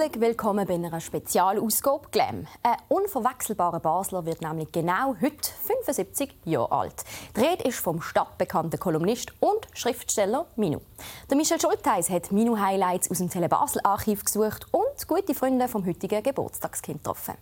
[0.00, 2.46] Herzlich willkommen bei einer Spezialausgabe Glam.
[2.62, 7.04] Ein unverwechselbarer Basler wird nämlich genau heute 75 Jahre alt.
[7.36, 10.80] Die Rede ist vom stadtbekannten Kolumnist und Schriftsteller Minu.
[11.28, 16.22] Der Michel Schulteis hat Minu-Highlights aus dem Tele Basel-Archiv gesucht und gute Freunde vom heutigen
[16.22, 17.34] Geburtstagskind getroffen.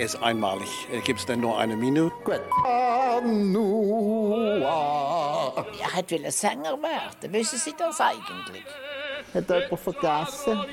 [0.00, 0.68] Ist einmalig.
[1.04, 2.14] Gibt es denn nur eine Minute?
[2.24, 2.40] Gut.
[5.80, 7.32] Er hat will Sänger werden.
[7.32, 8.64] Wissen Sie das eigentlich?
[9.34, 10.60] Hat jemand vergessen?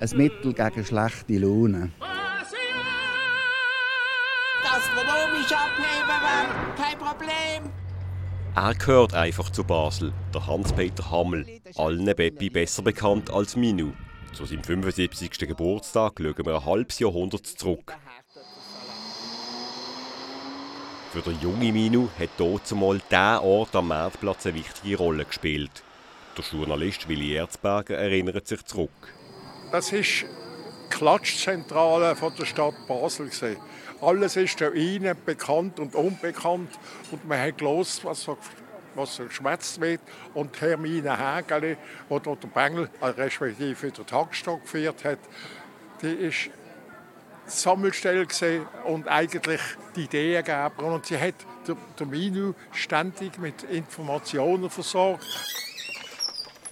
[0.00, 1.92] Ein Mittel gegen schlechte Laune.
[4.62, 6.10] Gastronomisch abheben
[6.76, 7.70] kein Problem.
[8.54, 11.46] Er gehört einfach zu Basel, der Hans-Peter Hammel,
[11.76, 13.92] allen Beppi besser bekannt als Minu.
[14.32, 15.38] Zu seinem 75.
[15.40, 17.94] Geburtstag schauen wir ein halbes Jahrhundert zurück.
[21.12, 25.82] Für den jungen Minu hat dort zumal dieser Ort am Marktplatz eine wichtige Rolle gespielt.
[26.36, 28.90] Der Journalist Willi Erzberger erinnert sich zurück.
[29.72, 33.28] Das ist die Klatschzentrale der Stadt Basel.
[34.00, 36.70] Alles ist da rein, bekannt und unbekannt.
[37.10, 38.28] Und man hat los, was
[38.94, 40.00] was so geschwätzt wird.
[40.34, 41.76] Und Hermine Hägeli,
[42.08, 45.18] die der Bengel, also respektive der Tagesstock geführt hat,
[46.02, 46.50] die ist
[47.46, 48.26] Sammelstelle
[48.84, 49.60] und eigentlich
[49.96, 50.84] die Ideengeber.
[50.84, 51.34] Und sie hat
[51.98, 55.26] der Minu ständig mit Informationen versorgt.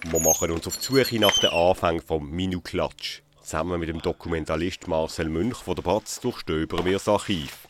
[0.03, 3.21] Wir machen uns auf die Suche nach dem Anfang vom Minu-Klatsch.
[3.41, 7.67] Zusammen mit dem Dokumentalist Marcel Münch von der Batz durchstöbern wir das Archiv.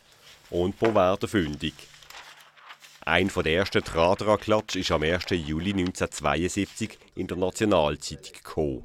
[0.50, 1.73] Und wo werden fündig?
[3.09, 5.31] Ein von der ersten Tradra-Klatsch ist am 1.
[5.31, 8.83] Juli 1972 in der Nationalzeitung gekommen.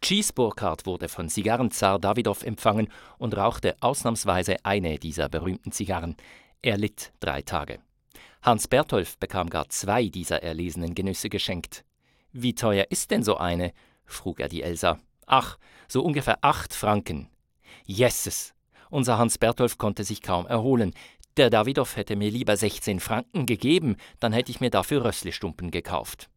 [0.00, 2.86] Cheese Burkhardt wurde von Zigarrenzar Davidow empfangen
[3.18, 6.14] und rauchte ausnahmsweise eine dieser berühmten Zigarren.
[6.62, 7.80] Er litt drei Tage.
[8.42, 11.84] Hans Bertolf bekam gar zwei dieser erlesenen Genüsse geschenkt.
[12.30, 13.72] Wie teuer ist denn so eine?
[14.06, 15.00] frug er die Elsa.
[15.26, 17.28] Ach, so ungefähr acht Franken.
[17.86, 18.54] Jesses!
[18.88, 20.94] Unser Hans Bertolf konnte sich kaum erholen.
[21.36, 26.28] Der Davidow hätte mir lieber 16 Franken gegeben, dann hätte ich mir dafür Rösslistumpen gekauft.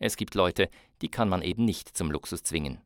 [0.00, 0.68] Es gibt Leute,
[1.02, 2.80] die kann man eben nicht zum Luxus zwingen.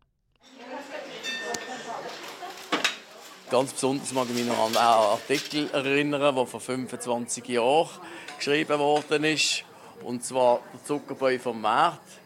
[3.51, 7.89] Ganz besonders mag ich mich noch an einen Artikel erinnern, der vor 25 Jahren
[8.37, 9.65] geschrieben worden ist.
[10.03, 12.19] Und zwar der Zuckerbäu vom März.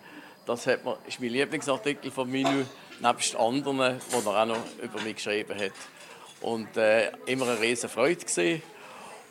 [0.47, 2.65] Das hat man, ist mein Lieblingsartikel von Minu,
[3.01, 5.73] nebst anderen, die er auch noch über mich geschrieben hat.
[6.41, 8.63] Und äh, immer eine riesige Freude gesehen.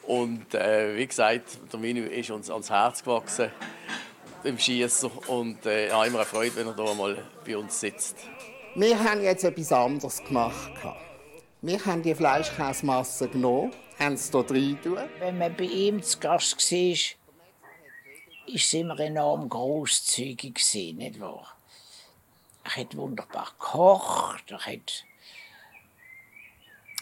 [0.07, 3.51] Und äh, wie gesagt, der Minu ist uns ans Herz gewachsen
[4.43, 8.15] im Schießen und äh, ja, immer eine Freude, wenn er hier mal bei uns sitzt.
[8.75, 10.71] Wir haben jetzt etwas anderes gemacht.
[11.61, 14.79] Wir haben die Fleischkäsemasse genommen, haben es hier rein
[15.19, 16.77] Wenn man bei ihm zu Gast war,
[18.47, 21.53] war es immer enorm großzügig, nicht wahr?
[22.63, 25.05] Er hat wunderbar gekocht, er hat...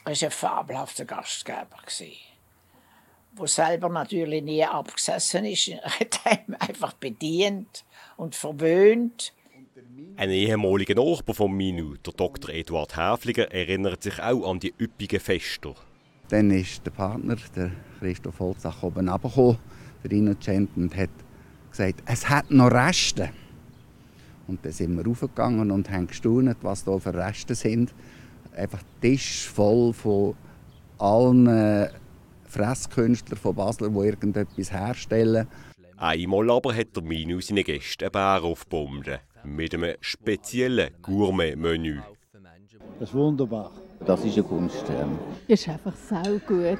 [0.05, 1.77] Er war ein fabelhafter Gastgeber.
[1.85, 2.34] Gewesen
[3.35, 7.85] wo selber natürlich nie abgesessen ist, hat einem einfach bedient
[8.17, 9.33] und verwöhnt.
[10.17, 12.49] Ein ehemaliger Nachbar von Minu, der Dr.
[12.49, 15.75] Eduard Häfliger, erinnert sich auch an die üppigen Fester.
[16.29, 19.57] Dann ist der Partner, der Christoph Holzach, oben runtergekommen,
[20.03, 21.09] der Innocent, und hat
[21.69, 23.29] gesagt, es hat noch Reste.
[24.47, 27.93] Und dann sind wir raufgegangen und haben gestaunt, was da für Reste sind.
[28.55, 30.35] Einfach Tisch voll von
[30.97, 31.89] allen
[32.55, 35.45] Fresskünstler von Basel, die irgendetwas herstellen.
[35.97, 39.17] Einmal aber hat der Minu seine Gäste einen Bär aufgebunden.
[39.43, 41.99] Mit einem speziellen Gourmet-Menü.
[42.99, 43.71] Das ist wunderbar.
[44.05, 45.19] Das ist ein Kunststern.
[45.49, 46.79] Ist einfach sau gut.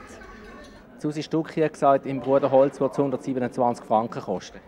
[0.98, 4.60] Susi Stucki hat gesagt, im Bruderholz wird es 127 Franken kosten.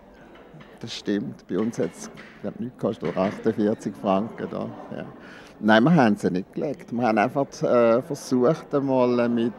[0.82, 1.48] Das stimmt.
[1.48, 2.12] Bei uns hat es
[2.60, 4.48] nicht gekostet, 48 Franken.
[4.52, 4.70] Da.
[4.92, 5.06] Ja.
[5.62, 6.92] Nein, wir haben sie nicht gelegt.
[6.92, 9.54] Wir haben einfach äh, versucht, einmal mit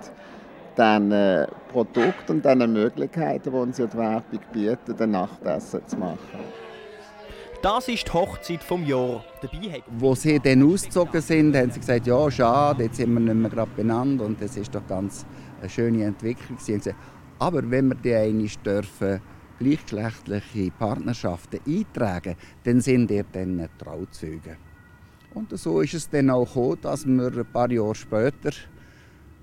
[0.78, 6.18] diesen äh, Produkten und diesen Möglichkeiten, die uns die Werbung bietet, ein Nachtessen zu machen.
[7.60, 9.24] Das ist die Hochzeit vom Jahr.
[9.42, 13.34] Dabei Wo sie dann ausgezogen sind, haben sie gesagt, ja schade, jetzt sind wir nicht
[13.34, 15.26] mehr gerade benannt und das ist doch ganz
[15.60, 16.56] eine schöne Entwicklung.
[16.56, 16.94] Gesagt,
[17.40, 19.20] aber wenn wir die einmal dürfen,
[19.58, 24.56] gleichgeschlechtliche Partnerschaften eintragen, dann sind ihr dann Trauzeuge.
[25.34, 28.50] Und so ist es dann auch gekommen, dass wir ein paar Jahre später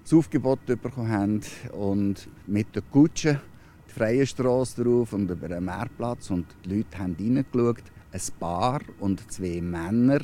[0.06, 1.42] das Aufgebot bekommen haben
[1.72, 3.42] und mit der Kutsche
[3.88, 7.84] die freie Straße drauf und über den Meerplatz und die Leute haben reingeschaut.
[8.12, 10.20] Ein Paar und zwei Männer.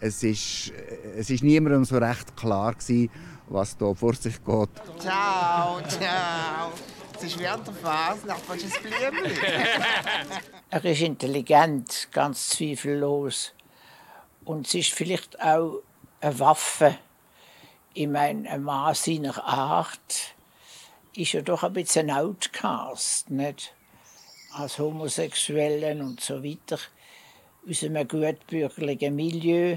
[0.00, 0.72] Es ist,
[1.14, 3.10] es ist niemandem so recht klar gewesen,
[3.48, 4.70] was da vor sich geht.
[4.98, 6.72] Ciao, ciao.
[7.14, 9.38] Es ist während der Fasnacht, was ist Blümchen?
[10.70, 13.52] er ist intelligent, ganz zweifellos.
[14.44, 15.82] Und es ist vielleicht auch
[16.20, 16.96] eine Waffe.
[17.94, 20.34] Ich meine, ein Mann seiner Art
[21.14, 23.74] ist ja doch ein bisschen ein Outcast, nicht?
[24.52, 26.78] Als Homosexuellen und so weiter.
[27.68, 29.76] Aus einem gutbürgerlichen Milieu.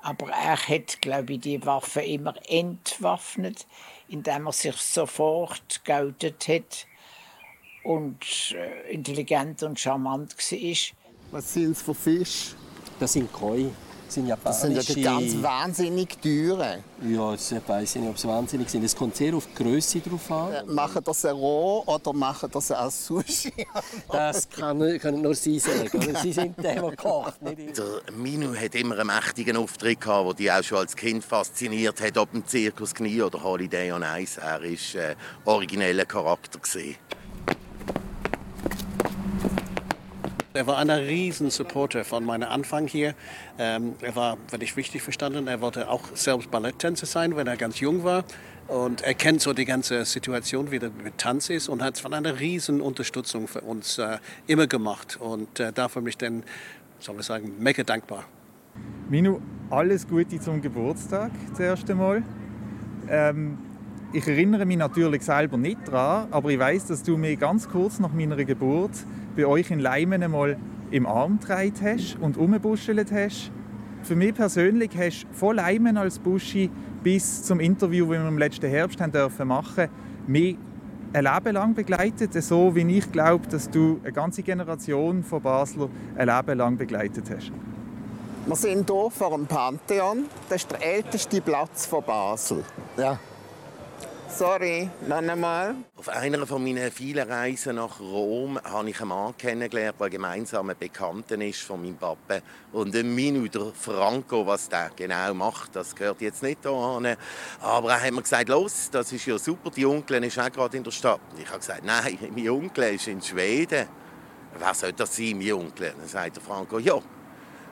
[0.00, 3.68] Aber er hat, glaube ich, die Waffe immer entwaffnet,
[4.08, 6.86] indem er sich sofort geoutet hat
[7.84, 10.76] und äh, intelligent und charmant war.
[11.30, 12.56] Was sind es für Fische?
[12.98, 13.70] Das sind Koi.
[14.12, 14.74] Das sind japanische...
[14.74, 16.84] Das sind ja ganz wahnsinnig teure.
[17.02, 18.84] Ja, ich weiß nicht, ob sie wahnsinnig sind.
[18.84, 20.52] Es kommt sehr auf die Größe drauf an.
[20.52, 23.54] Äh, machen das roh oder machen das als Sushi?
[24.12, 26.14] das kann, können nur Sie sagen.
[26.22, 27.72] Sie sind der, der kocht, nicht ich.
[27.72, 31.98] Der Minu hat immer einen mächtigen Auftritt gehabt, der die auch schon als Kind fasziniert
[32.02, 34.38] hat, ob im Zirkus Knie oder Holiday on Ice.
[34.38, 35.14] Er war äh,
[35.46, 36.58] origineller Charakter.
[36.58, 36.96] Gewesen.
[40.54, 43.14] Er war ein riesen Supporter von meinem Anfang hier.
[43.58, 47.56] Ähm, er war, wenn ich richtig verstanden, er wollte auch selbst Balletttänzer sein, wenn er
[47.56, 48.24] ganz jung war.
[48.68, 52.12] Und er kennt so die ganze Situation, wie das mit Tanz ist und hat von
[52.12, 55.16] einer riesen Unterstützung für uns äh, immer gemacht.
[55.18, 56.42] Und äh, dafür bin ich dann,
[56.98, 58.24] soll ich sagen, mega dankbar.
[59.08, 59.40] Minu,
[59.70, 62.22] alles Gute zum Geburtstag zuerst einmal.
[63.08, 63.56] Ähm,
[64.12, 67.98] ich erinnere mich natürlich selber nicht daran, aber ich weiß, dass du mir ganz kurz
[67.98, 68.90] nach meiner Geburt
[69.36, 70.58] bei euch in Leimen einmal
[70.90, 73.50] im Arm getragen hast und umgebuschelt hast.
[74.02, 76.70] Für mich persönlich hast du von Leimen als Buschi
[77.02, 79.88] bis zum Interview, das wir im letzten Herbst haben dürfen machen,
[80.26, 80.58] mich
[81.14, 85.88] ein Leben lang begleitet, so wie ich glaube, dass du eine ganze Generation von Basler
[86.16, 87.52] ein Leben lang begleitet hast.
[88.44, 90.24] Wir sind hier vor dem Pantheon.
[90.48, 92.64] Das ist der älteste Platz von Basel.
[92.96, 93.18] Ja.
[94.34, 95.74] Sorry, noch einmal.
[95.94, 100.70] Auf einer von meinen vielen Reisen nach Rom habe ich einen Mann kennengelernt, der gemeinsam
[100.70, 102.38] ein Bekannter ist von meinem Papa.
[102.72, 107.18] Und ein Minute Franco, was der genau macht, das gehört jetzt nicht hierher.
[107.60, 110.78] Aber er hat mir gesagt, los, das ist ja super, die Onkel ist auch gerade
[110.78, 111.20] in der Stadt.
[111.38, 113.86] Ich habe gesagt, nein, mein Onkel ist in Schweden.
[114.58, 115.92] Wer soll das sein, mein Onkel?
[115.98, 116.98] Dann sagt der Franco, ja,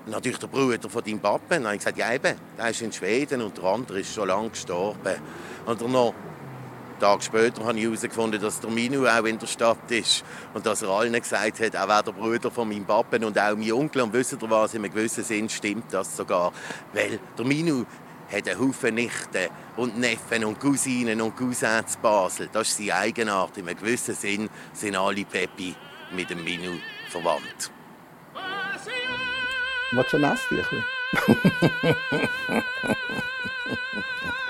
[0.06, 1.55] natürlich der Bruder von deinem Papa.
[1.55, 4.29] Dann habe ich gesagt, ja eben, der ist in Schweden und der andere ist schon
[4.29, 5.17] lange gestorben.
[5.65, 6.15] Und noch
[7.00, 10.82] Tag später habe ich herausgefunden, dass der Minu auch in der Stadt ist und dass
[10.82, 14.02] er allen gesagt hat, er wäre der Bruder von meinem Papa und auch mein Onkel.
[14.02, 16.52] Und wisst ihr was, in einem gewissen Sinn stimmt das sogar,
[16.93, 17.87] weil der Minu
[18.31, 22.50] hat einen Haufen Nichten und Neffen und Cousinen und Cousins zu Basel.
[22.52, 23.56] Das ist seine Eigenart.
[23.56, 25.75] In einem gewissen Sinn sind alle Peppi
[26.12, 27.73] mit dem Minu verwandt.
[29.93, 30.85] Was du ein Nasstüchli?